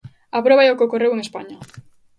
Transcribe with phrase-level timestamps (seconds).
[0.37, 1.57] A proba é o que ocorreu en España.